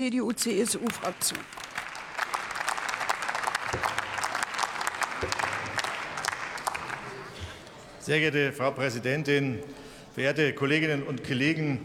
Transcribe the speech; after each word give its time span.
CDU-CSU-Fraktion. 0.00 1.40
Sehr 7.98 8.20
geehrte 8.20 8.52
Frau 8.52 8.70
Präsidentin, 8.70 9.58
verehrte 10.14 10.52
Kolleginnen 10.52 11.02
und 11.02 11.24
Kollegen! 11.26 11.84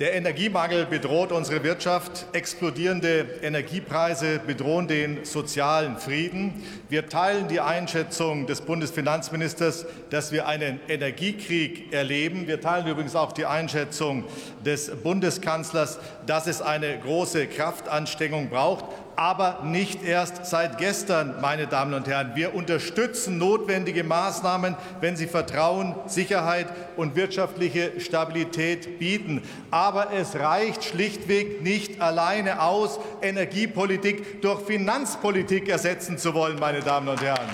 Der 0.00 0.14
Energiemangel 0.14 0.86
bedroht 0.86 1.30
unsere 1.30 1.62
Wirtschaft. 1.62 2.24
Explodierende 2.32 3.26
Energiepreise 3.42 4.38
bedrohen 4.38 4.88
den 4.88 5.26
sozialen 5.26 5.98
Frieden. 5.98 6.62
Wir 6.88 7.10
teilen 7.10 7.48
die 7.48 7.60
Einschätzung 7.60 8.46
des 8.46 8.62
Bundesfinanzministers, 8.62 9.84
dass 10.08 10.32
wir 10.32 10.48
einen 10.48 10.80
Energiekrieg 10.88 11.92
erleben. 11.92 12.46
Wir 12.46 12.62
teilen 12.62 12.86
übrigens 12.86 13.14
auch 13.14 13.32
die 13.32 13.44
Einschätzung 13.44 14.24
des 14.64 14.90
Bundeskanzlers, 14.90 15.98
dass 16.24 16.46
es 16.46 16.62
eine 16.62 16.98
große 16.98 17.46
Kraftanstrengung 17.48 18.48
braucht 18.48 18.86
aber 19.20 19.58
nicht 19.64 20.02
erst 20.02 20.46
seit 20.46 20.78
gestern, 20.78 21.34
meine 21.42 21.66
Damen 21.66 21.92
und 21.92 22.08
Herren. 22.08 22.32
Wir 22.36 22.54
unterstützen 22.54 23.36
notwendige 23.36 24.02
Maßnahmen, 24.02 24.76
wenn 25.02 25.14
sie 25.14 25.26
Vertrauen, 25.26 25.94
Sicherheit 26.06 26.68
und 26.96 27.16
wirtschaftliche 27.16 28.00
Stabilität 28.00 28.98
bieten. 28.98 29.42
Aber 29.70 30.10
es 30.14 30.36
reicht 30.36 30.84
schlichtweg 30.84 31.60
nicht 31.60 32.00
alleine 32.00 32.62
aus, 32.62 32.98
Energiepolitik 33.20 34.40
durch 34.40 34.62
Finanzpolitik 34.62 35.68
ersetzen 35.68 36.16
zu 36.16 36.32
wollen, 36.32 36.58
meine 36.58 36.80
Damen 36.80 37.08
und 37.08 37.20
Herren. 37.20 37.50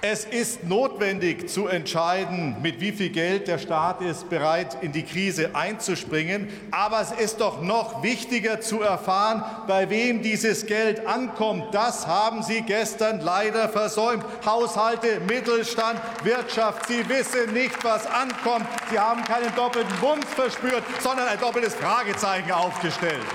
Es 0.00 0.24
ist 0.24 0.62
notwendig 0.62 1.48
zu 1.48 1.66
entscheiden, 1.66 2.54
mit 2.62 2.80
wie 2.80 2.92
viel 2.92 3.08
Geld 3.08 3.48
der 3.48 3.58
Staat 3.58 4.00
ist 4.00 4.30
bereit, 4.30 4.76
in 4.80 4.92
die 4.92 5.02
Krise 5.02 5.56
einzuspringen. 5.56 6.48
Aber 6.70 7.00
es 7.00 7.10
ist 7.10 7.40
doch 7.40 7.60
noch 7.62 8.00
wichtiger 8.04 8.60
zu 8.60 8.80
erfahren, 8.80 9.42
bei 9.66 9.90
wem 9.90 10.22
dieses 10.22 10.66
Geld 10.66 11.04
ankommt. 11.04 11.74
Das 11.74 12.06
haben 12.06 12.44
Sie 12.44 12.62
gestern 12.62 13.20
leider 13.22 13.68
versäumt. 13.68 14.24
Haushalte, 14.46 15.18
Mittelstand, 15.26 16.00
Wirtschaft, 16.22 16.86
Sie 16.86 17.08
wissen 17.08 17.52
nicht, 17.52 17.82
was 17.82 18.06
ankommt. 18.06 18.66
Sie 18.92 19.00
haben 19.00 19.24
keinen 19.24 19.52
doppelten 19.56 19.96
Bund 20.00 20.24
verspürt, 20.24 20.84
sondern 21.00 21.26
ein 21.26 21.40
doppeltes 21.40 21.74
Fragezeichen 21.74 22.52
aufgestellt. 22.52 23.26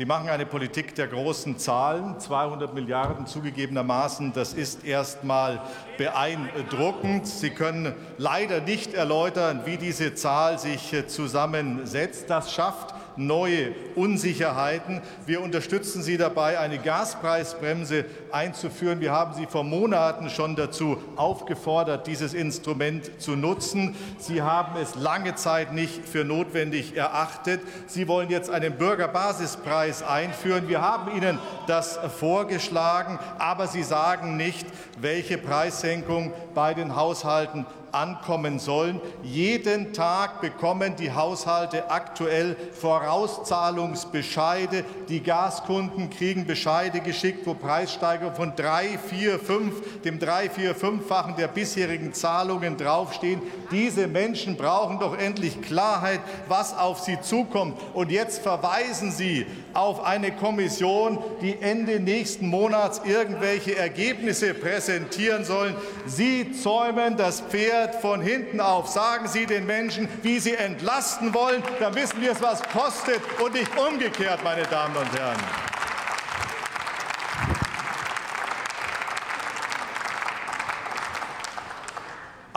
Sie 0.00 0.06
machen 0.06 0.30
eine 0.30 0.46
Politik 0.46 0.94
der 0.94 1.08
großen 1.08 1.58
Zahlen, 1.58 2.18
200 2.18 2.72
Milliarden 2.72 3.26
zugegebenermaßen. 3.26 4.32
Das 4.32 4.54
ist 4.54 4.82
erst 4.82 5.24
mal 5.24 5.60
beeindruckend. 5.98 7.26
Sie 7.26 7.50
können 7.50 7.92
leider 8.16 8.62
nicht 8.62 8.94
erläutern, 8.94 9.60
wie 9.66 9.76
diese 9.76 10.14
Zahl 10.14 10.58
sich 10.58 10.94
zusammensetzt. 11.06 12.30
Das 12.30 12.50
schafft 12.50 12.94
neue 13.16 13.72
Unsicherheiten. 13.94 15.00
Wir 15.26 15.42
unterstützen 15.42 16.02
Sie 16.02 16.16
dabei, 16.16 16.58
eine 16.58 16.78
Gaspreisbremse 16.78 18.04
einzuführen. 18.32 19.00
Wir 19.00 19.12
haben 19.12 19.34
Sie 19.34 19.46
vor 19.46 19.64
Monaten 19.64 20.30
schon 20.30 20.56
dazu 20.56 20.98
aufgefordert, 21.16 22.06
dieses 22.06 22.34
Instrument 22.34 23.10
zu 23.20 23.36
nutzen. 23.36 23.94
Sie 24.18 24.42
haben 24.42 24.80
es 24.80 24.94
lange 24.94 25.34
Zeit 25.34 25.72
nicht 25.72 26.06
für 26.06 26.24
notwendig 26.24 26.96
erachtet. 26.96 27.60
Sie 27.86 28.08
wollen 28.08 28.30
jetzt 28.30 28.50
einen 28.50 28.76
Bürgerbasispreis 28.76 30.02
einführen. 30.02 30.68
Wir 30.68 30.80
haben 30.80 31.16
Ihnen 31.16 31.38
das 31.66 31.98
vorgeschlagen, 32.18 33.18
aber 33.38 33.66
Sie 33.66 33.82
sagen 33.82 34.36
nicht, 34.36 34.66
welche 35.00 35.38
Preissenkung 35.38 36.32
bei 36.54 36.74
den 36.74 36.96
Haushalten 36.96 37.66
ankommen 37.92 38.58
sollen. 38.58 39.00
Jeden 39.22 39.92
Tag 39.92 40.40
bekommen 40.40 40.96
die 40.96 41.12
Haushalte 41.12 41.90
aktuell 41.90 42.56
Vorauszahlungsbescheide. 42.72 44.84
Die 45.08 45.22
Gaskunden 45.22 46.10
kriegen 46.10 46.46
Bescheide 46.46 47.00
geschickt, 47.00 47.46
wo 47.46 47.54
Preissteigerungen 47.54 48.36
von 48.36 48.56
drei, 48.56 48.98
vier, 48.98 49.38
fünf, 49.38 50.02
dem 50.02 50.18
drei, 50.18 50.50
vier, 50.50 50.74
fünffachen 50.74 51.36
der 51.36 51.48
bisherigen 51.48 52.12
Zahlungen 52.12 52.76
draufstehen. 52.76 53.40
Diese 53.70 54.06
Menschen 54.06 54.56
brauchen 54.56 54.98
doch 54.98 55.16
endlich 55.16 55.62
Klarheit, 55.62 56.20
was 56.48 56.76
auf 56.76 57.00
sie 57.00 57.20
zukommt. 57.20 57.78
Und 57.94 58.10
jetzt 58.10 58.42
verweisen 58.42 59.12
Sie 59.12 59.46
auf 59.74 60.04
eine 60.04 60.32
Kommission, 60.32 61.18
die 61.40 61.56
Ende 61.60 62.00
nächsten 62.00 62.48
Monats 62.48 63.00
irgendwelche 63.04 63.76
Ergebnisse 63.76 64.54
präsentieren 64.54 65.44
sollen. 65.44 65.74
Sie 66.06 66.52
zäumen 66.52 67.16
das 67.16 67.40
Pferd 67.40 67.79
von 67.88 68.20
hinten 68.20 68.60
auf. 68.60 68.88
Sagen 68.88 69.28
Sie 69.28 69.46
den 69.46 69.66
Menschen, 69.66 70.08
wie 70.22 70.38
Sie 70.38 70.54
entlasten 70.54 71.32
wollen, 71.34 71.62
dann 71.78 71.94
wissen 71.94 72.20
wir 72.20 72.32
es, 72.32 72.42
was 72.42 72.62
kostet 72.62 73.20
und 73.42 73.54
nicht 73.54 73.70
umgekehrt, 73.78 74.42
meine 74.44 74.62
Damen 74.64 74.96
und 74.96 75.18
Herren. 75.18 75.69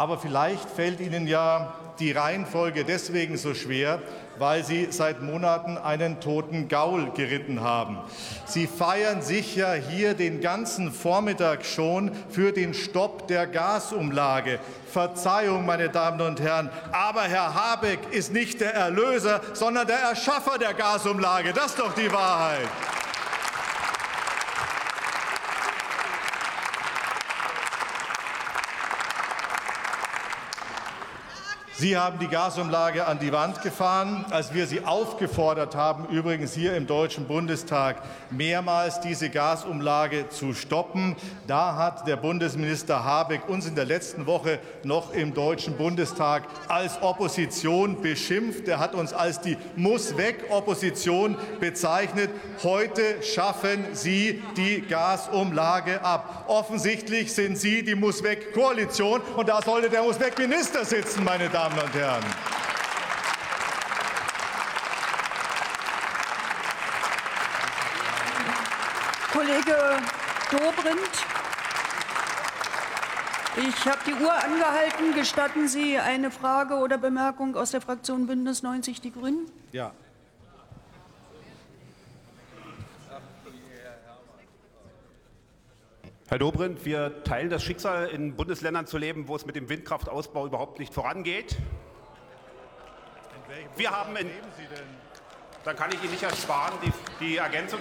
Aber 0.03 0.18
vielleicht 0.18 0.69
fällt 0.69 1.00
Ihnen 1.00 1.28
ja 1.28 1.75
die 1.97 2.12
Reihenfolge 2.12 2.84
deswegen 2.84 3.38
so 3.38 3.53
schwer, 3.53 4.02
weil 4.38 4.66
Sie 4.66 4.90
seit 4.91 5.22
Monaten 5.22 5.78
einen 5.78 6.19
toten 6.19 6.68
Gaul 6.68 7.12
geritten 7.12 7.62
haben. 7.62 8.00
Sie 8.46 8.68
feiern 8.68 9.22
sich 9.22 9.56
ja 9.56 9.72
hier 9.72 10.14
den 10.14 10.41
ganzen 10.41 10.91
Vormittag 10.91 11.64
schon 11.64 12.12
für 12.30 12.52
den 12.52 12.74
Stopp 12.74 13.30
der 13.30 13.47
Gasumlage. 13.47 14.59
Verzeihung, 14.91 15.66
meine 15.66 15.88
Damen 15.88 16.20
und 16.20 16.41
Herren, 16.41 16.70
aber 16.91 17.22
Herr 17.22 17.56
Habeck 17.56 18.00
ist 18.12 18.34
nicht 18.34 18.59
der 18.59 18.74
Erlöser, 18.74 19.40
sondern 19.53 19.88
der 19.88 20.00
Erschaffer 20.00 20.58
der 20.58 20.74
Gasumlage. 20.74 21.53
Das 21.53 21.68
ist 21.68 21.80
doch 21.80 21.94
die 21.94 22.12
Wahrheit. 22.12 22.68
Sie 31.84 31.98
haben 31.98 32.18
die 32.18 32.30
Gasumlage 32.30 33.06
an 33.08 33.20
die 33.20 33.34
Wand 33.34 33.62
gefahren, 33.62 34.24
als 34.30 34.54
wir 34.54 34.68
Sie 34.68 34.86
aufgefordert 34.86 35.76
haben, 35.76 36.06
übrigens 36.06 36.54
hier 36.54 36.78
im 36.78 36.88
Deutschen 36.88 37.28
Bundestag 37.28 37.98
mehrmals 38.30 39.02
diese 39.02 39.30
Gasumlage 39.30 40.30
zu 40.30 40.54
stoppen. 40.54 41.18
Da 41.46 41.76
hat 41.76 42.08
der 42.08 42.16
Bundesminister 42.16 43.04
Habeck 43.04 43.50
uns 43.50 43.66
in 43.66 43.76
der 43.76 43.84
letzten 43.84 44.28
Woche 44.28 44.60
noch 44.86 45.12
im 45.12 45.34
Deutschen 45.34 45.76
Bundestag 45.76 46.44
als 46.70 47.02
Opposition 47.02 48.02
beschimpft. 48.02 48.66
Er 48.70 48.80
hat 48.80 48.96
uns 48.96 49.12
als 49.12 49.42
die 49.42 49.58
Muss-Weg-Opposition 49.76 51.36
bezeichnet. 51.60 52.30
Heute 52.64 53.22
schaffen 53.24 53.88
Sie 53.92 54.42
die 54.56 54.84
Gasumlage 54.88 56.02
ab. 56.02 56.46
Offensichtlich 56.48 57.34
sind 57.34 57.58
Sie 57.58 57.84
die 57.84 57.96
Muss-Weg-Koalition, 57.96 59.20
und 59.36 59.50
da 59.50 59.62
sollte 59.62 59.90
der 59.90 60.04
Muss-Weg-Minister 60.04 60.86
sitzen, 60.86 61.26
meine 61.26 61.50
Damen 61.50 61.72
Damen 61.73 61.85
und 61.88 61.95
Herren. 61.95 62.23
Kollege 69.31 69.97
Dobrindt, 70.51 71.25
ich 73.56 73.85
habe 73.88 74.00
die 74.06 74.13
Uhr 74.13 74.34
angehalten. 74.34 75.16
Gestatten 75.16 75.67
Sie 75.67 75.97
eine 75.97 76.29
Frage 76.29 76.75
oder 76.75 76.97
Bemerkung 76.97 77.56
aus 77.56 77.72
der 77.72 77.81
Fraktion 77.81 78.28
Bündnis 78.28 78.61
90 78.61 79.01
Die 79.01 79.11
Grünen? 79.11 79.50
Ja. 79.72 79.91
Herr 86.34 86.40
Dobrindt, 86.40 86.84
wir 86.84 87.24
teilen 87.26 87.52
das 87.52 87.62
Schicksal, 87.62 88.08
in 88.08 88.36
Bundesländern 88.36 88.88
zu 88.88 88.97
leben, 88.97 89.28
wo 89.28 89.35
es 89.35 89.46
mit 89.46 89.56
dem 89.56 89.70
Windkraftausbau 89.70 90.47
überhaupt 90.47 90.80
nicht 90.80 90.91
vorangeht. 90.91 91.58
Wir 93.76 93.91
haben 93.91 94.16
in, 94.16 94.32
dann 95.64 95.76
kann 95.76 95.91
ich 95.91 96.02
Ihnen 96.02 96.09
nicht 96.09 96.24
ersparen, 96.24 96.74
die, 96.84 96.91
die 97.24 97.38
Ergänzung. 97.38 97.78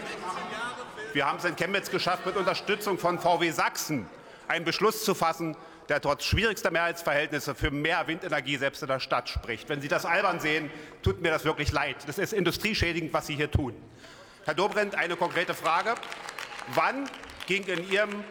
Wir 1.14 1.26
haben 1.26 1.38
es 1.38 1.46
in 1.46 1.56
Chemnitz 1.56 1.90
geschafft, 1.90 2.26
mit 2.26 2.37
Unterstützung 2.37 2.99
von 2.99 3.19
VW 3.19 3.50
Sachsen 3.52 4.06
einen 4.49 4.66
Beschluss 4.66 5.02
zu 5.02 5.14
fassen, 5.14 5.56
der 5.88 6.02
trotz 6.02 6.25
schwierigster 6.25 6.70
Mehrheitsverhältnisse 6.70 7.55
für 7.55 7.70
mehr 7.70 8.06
Windenergie 8.06 8.58
selbst 8.58 8.82
in 8.82 8.88
der 8.88 9.00
Stadt 9.00 9.31
spricht. 9.31 9.70
Wenn 9.70 9.81
Sie 9.81 9.88
das 9.88 10.05
albern 10.05 10.40
sehen, 10.40 10.70
tut 11.02 11.22
mir 11.22 11.31
das 11.31 11.46
wirklich 11.46 11.72
leid. 11.72 11.96
Das 12.06 12.19
ist 12.19 12.34
industrieschädigend, 12.34 13.14
was 13.14 13.28
Sie 13.28 13.34
hier 13.34 13.50
tun. 13.50 13.75
Herr 14.44 14.52
Dobrindt, 14.52 14.94
eine 14.94 15.16
konkrete 15.16 15.55
Frage. 15.55 15.94
Wann 16.75 17.08
ging 17.46 17.64
in 17.64 17.90
Ihrem 17.90 18.22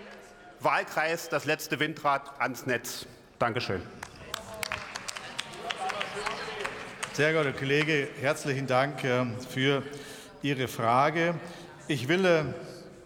Wahlkreis 0.63 1.27
das 1.27 1.45
letzte 1.45 1.79
Windrad 1.79 2.21
ans 2.39 2.67
Netz. 2.67 3.07
Dankeschön. 3.39 3.81
Sehr 7.13 7.31
geehrter 7.31 7.51
Kollege, 7.51 8.07
herzlichen 8.21 8.67
Dank 8.67 9.03
äh, 9.03 9.25
für 9.49 9.81
Ihre 10.43 10.67
Frage. 10.67 11.33
Ich 11.87 12.07
will 12.07 12.25
äh, 12.25 12.43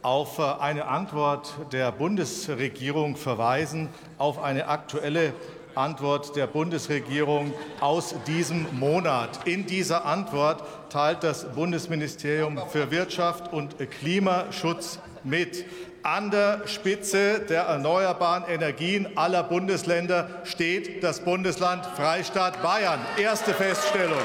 auf 0.02 0.40
eine 0.40 0.86
Antwort 0.86 1.54
der 1.72 1.94
Bundesregierung 1.94 3.16
verweisen, 3.16 3.90
auf 4.18 4.44
eine 4.44 4.68
aktuelle 4.68 5.34
Antwort 5.76 6.36
der 6.36 6.48
Bundesregierung 6.48 7.54
aus 7.80 8.16
diesem 8.28 8.68
Monat. 8.78 9.48
In 9.48 9.66
dieser 9.66 10.06
Antwort 10.06 10.62
teilt 10.92 11.24
das 11.24 11.46
Bundesministerium 11.54 12.62
für 12.70 12.92
Wirtschaft 12.92 13.52
und 13.54 13.78
Klimaschutz 13.92 15.00
mit. 15.26 15.66
An 16.04 16.30
der 16.30 16.68
Spitze 16.68 17.40
der 17.40 17.64
erneuerbaren 17.64 18.44
Energien 18.48 19.18
aller 19.18 19.44
Bundesländer 19.44 20.30
steht 20.44 21.04
das 21.04 21.20
Bundesland 21.20 21.86
Freistaat 21.96 22.62
Bayern. 22.62 23.00
Erste 23.18 23.54
Feststellung. 23.54 24.22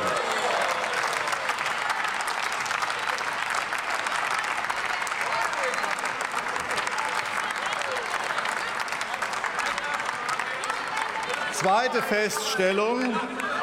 Zweite 11.52 12.02
Feststellung 12.02 13.14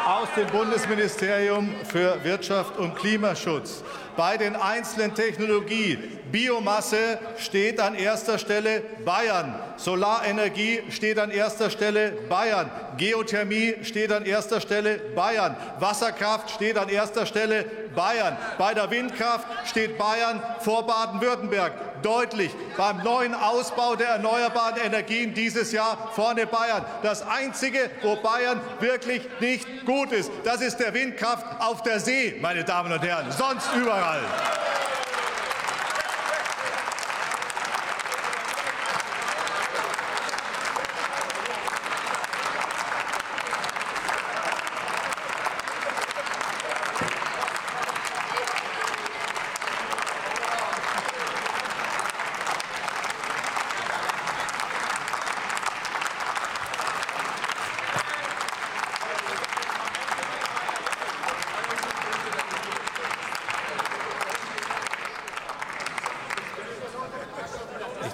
aus 0.07 0.27
dem 0.35 0.47
Bundesministerium 0.47 1.73
für 1.83 2.23
Wirtschaft 2.23 2.77
und 2.77 2.95
Klimaschutz. 2.95 3.83
Bei 4.15 4.37
den 4.37 4.55
einzelnen 4.55 5.13
Technologien 5.13 6.16
Biomasse 6.31 7.19
steht 7.37 7.79
an 7.79 7.95
erster 7.95 8.37
Stelle 8.37 8.81
Bayern, 9.05 9.55
Solarenergie 9.77 10.83
steht 10.89 11.19
an 11.19 11.31
erster 11.31 11.69
Stelle 11.69 12.11
Bayern, 12.29 12.69
Geothermie 12.97 13.75
steht 13.83 14.11
an 14.11 14.25
erster 14.25 14.61
Stelle 14.61 14.99
Bayern, 15.15 15.55
Wasserkraft 15.79 16.49
steht 16.51 16.77
an 16.77 16.89
erster 16.89 17.25
Stelle 17.25 17.65
Bayern. 17.95 18.37
Bei 18.57 18.73
der 18.73 18.89
Windkraft 18.91 19.47
steht 19.67 19.97
Bayern 19.97 20.41
vor 20.59 20.85
Baden-Württemberg 20.85 21.73
deutlich 22.03 22.51
beim 22.77 23.03
neuen 23.03 23.33
Ausbau 23.33 23.95
der 23.95 24.09
erneuerbaren 24.09 24.77
Energien 24.77 25.33
dieses 25.33 25.71
Jahr 25.71 26.11
vorne 26.13 26.45
Bayern. 26.45 26.85
Das 27.03 27.25
Einzige, 27.27 27.89
wo 28.01 28.15
Bayern 28.17 28.61
wirklich 28.79 29.21
nicht 29.39 29.85
gut 29.85 30.11
ist, 30.11 30.31
das 30.43 30.61
ist 30.61 30.77
der 30.77 30.93
Windkraft 30.93 31.45
auf 31.59 31.83
der 31.83 31.99
See, 31.99 32.37
meine 32.41 32.63
Damen 32.63 32.91
und 32.91 33.01
Herren, 33.01 33.31
sonst 33.31 33.67
überall. 33.75 34.21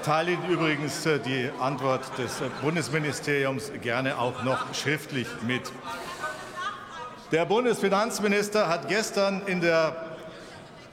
Teile 0.03 0.37
übrigens 0.49 1.05
äh, 1.05 1.19
die 1.19 1.49
Antwort 1.59 2.01
des 2.17 2.41
äh, 2.41 2.49
Bundesministeriums 2.61 3.71
gerne 3.81 4.19
auch 4.19 4.43
noch 4.43 4.73
schriftlich 4.73 5.27
mit. 5.47 5.61
Der 7.31 7.45
Bundesfinanzminister 7.45 8.67
hat 8.67 8.89
gestern 8.89 9.41
in 9.45 9.61
der 9.61 9.95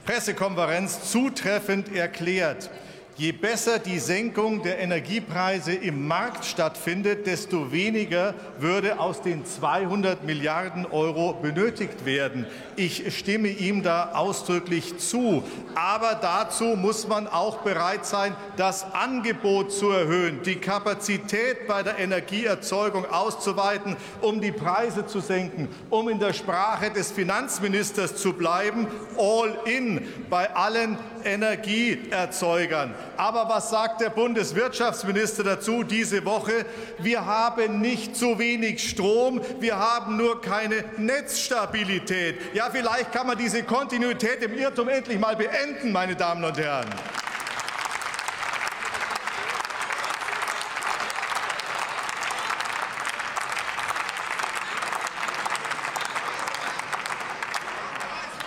Pressekonferenz 0.05 1.11
zutreffend 1.11 1.93
erklärt, 1.93 2.69
Je 3.17 3.33
besser 3.33 3.77
die 3.77 3.99
Senkung 3.99 4.63
der 4.63 4.79
Energiepreise 4.79 5.73
im 5.73 6.07
Markt 6.07 6.45
stattfindet, 6.45 7.27
desto 7.27 7.71
weniger 7.71 8.33
würde 8.57 8.99
aus 8.99 9.21
den 9.21 9.45
200 9.45 10.23
Milliarden 10.23 10.85
Euro 10.85 11.33
benötigt 11.33 12.05
werden. 12.05 12.45
Ich 12.77 13.15
stimme 13.17 13.49
ihm 13.49 13.83
da 13.83 14.13
ausdrücklich 14.13 14.97
zu. 14.97 15.43
Aber 15.75 16.15
dazu 16.21 16.77
muss 16.77 17.05
man 17.05 17.27
auch 17.27 17.57
bereit 17.57 18.05
sein, 18.05 18.33
das 18.55 18.85
Angebot 18.93 19.73
zu 19.73 19.89
erhöhen, 19.89 20.39
die 20.43 20.55
Kapazität 20.55 21.67
bei 21.67 21.83
der 21.83 21.99
Energieerzeugung 21.99 23.05
auszuweiten, 23.05 23.97
um 24.21 24.39
die 24.39 24.53
Preise 24.53 25.05
zu 25.05 25.19
senken, 25.19 25.67
um 25.89 26.07
in 26.07 26.19
der 26.19 26.33
Sprache 26.33 26.89
des 26.89 27.11
Finanzministers 27.11 28.15
zu 28.15 28.31
bleiben, 28.31 28.87
all 29.17 29.57
in 29.65 30.01
bei 30.31 30.49
allen 30.55 30.97
Energieerzeugern. 31.25 32.95
Aber 33.17 33.47
was 33.49 33.69
sagt 33.69 34.01
der 34.01 34.09
Bundeswirtschaftsminister 34.09 35.43
dazu 35.43 35.83
diese 35.83 36.25
Woche? 36.25 36.65
Wir 36.97 37.25
haben 37.25 37.81
nicht 37.81 38.15
zu 38.15 38.39
wenig 38.39 38.89
Strom, 38.89 39.41
wir 39.59 39.77
haben 39.77 40.17
nur 40.17 40.41
keine 40.41 40.85
Netzstabilität. 40.97 42.55
Ja, 42.55 42.69
vielleicht 42.71 43.11
kann 43.11 43.27
man 43.27 43.37
diese 43.37 43.61
Kontinuität 43.63 44.41
im 44.41 44.57
Irrtum 44.57 44.87
endlich 44.87 45.19
mal 45.19 45.35
beenden, 45.35 45.91
meine 45.91 46.15
Damen 46.15 46.43
und 46.45 46.57
Herren. 46.57 46.87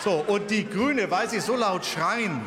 So, 0.04 0.22
und 0.26 0.50
die 0.50 0.68
Grüne, 0.68 1.10
weil 1.10 1.30
Sie 1.30 1.40
so 1.40 1.56
laut 1.56 1.86
schreien, 1.86 2.38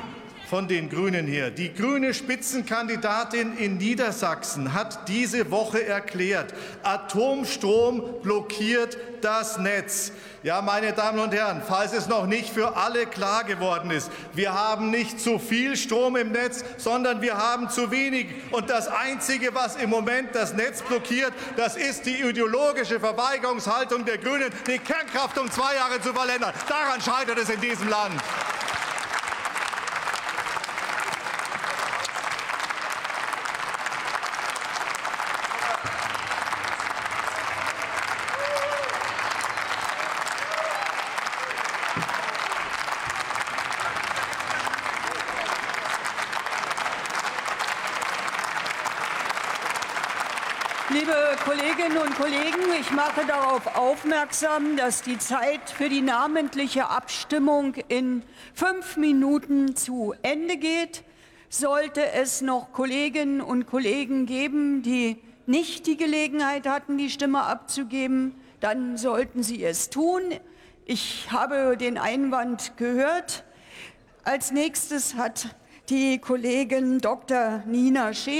von 0.50 0.68
den 0.68 0.90
Grünen 0.90 1.28
hier. 1.28 1.52
Die 1.52 1.74
grüne 1.74 2.14
Spitzenkandidatin 2.14 3.58
in 3.58 3.78
Niedersachsen 3.78 4.74
hat 4.74 5.08
diese 5.10 5.52
Woche 5.52 5.86
erklärt, 5.86 6.54
Atomstrom 6.84 8.22
blockiert 8.24 8.98
das 9.22 9.58
Netz. 9.58 10.12
Ja, 10.44 10.62
meine 10.62 10.94
Damen 10.94 11.20
und 11.20 11.34
Herren, 11.34 11.62
falls 11.68 11.92
es 11.92 12.08
noch 12.08 12.28
nicht 12.28 12.50
für 12.50 12.78
alle 12.78 13.06
klar 13.08 13.44
geworden 13.44 13.92
ist, 13.92 14.10
wir 14.34 14.54
haben 14.54 14.92
nicht 14.92 15.20
zu 15.20 15.40
viel 15.40 15.76
Strom 15.76 16.16
im 16.16 16.32
Netz, 16.32 16.64
sondern 16.78 17.22
wir 17.22 17.38
haben 17.38 17.70
zu 17.70 17.92
wenig. 17.92 18.28
Und 18.52 18.70
das 18.70 18.88
Einzige, 18.88 19.54
was 19.54 19.76
im 19.76 19.90
Moment 19.90 20.30
das 20.34 20.54
Netz 20.54 20.82
blockiert, 20.82 21.34
das 21.58 21.76
ist 21.76 22.06
die 22.06 22.22
ideologische 22.22 23.00
Verweigerungshaltung 23.00 24.06
der 24.06 24.18
Grünen, 24.18 24.50
die 24.66 24.80
Kernkraft 24.80 25.38
um 25.38 25.52
zwei 25.52 25.76
Jahre 25.76 26.00
zu 26.02 26.14
verlängern. 26.14 26.54
Daran 26.70 27.02
scheitert 27.02 27.38
es 27.40 27.50
in 27.50 27.60
diesem 27.60 27.90
Land. 27.90 28.22
Liebe 50.90 51.14
Kolleginnen 51.44 51.98
und 51.98 52.16
Kollegen, 52.16 52.72
ich 52.80 52.92
mache 52.92 53.26
darauf 53.26 53.76
aufmerksam, 53.76 54.78
dass 54.78 55.02
die 55.02 55.18
Zeit 55.18 55.70
für 55.70 55.90
die 55.90 56.02
namentliche 56.02 56.90
Abstimmung 56.90 57.74
in 57.90 58.24
fünf 58.54 58.96
Minuten 58.96 59.76
zu 59.76 60.14
Ende 60.22 60.56
geht. 60.56 61.04
Sollte 61.50 62.14
es 62.14 62.40
noch 62.40 62.72
Kolleginnen 62.72 63.42
und 63.42 63.66
Kollegen 63.66 64.26
geben, 64.26 64.82
die 64.82 65.18
nicht 65.46 65.88
die 65.88 65.98
Gelegenheit 65.98 66.66
hatten, 66.66 66.98
die 66.98 67.10
Stimme 67.10 67.44
abzugeben, 67.44 68.36
dann 68.62 68.96
sollten 68.96 69.44
sie 69.44 69.66
es 69.66 69.90
tun. 69.90 70.22
Ich 70.86 71.28
habe 71.30 71.76
den 71.76 71.98
Einwand 71.98 72.78
gehört. 72.78 73.44
Als 74.24 74.52
nächstes 74.52 75.16
hat 75.16 75.54
die 75.90 76.20
Kollegin 76.20 77.00
Dr. 77.00 77.64
Nina 77.66 78.14
Scheer 78.14 78.36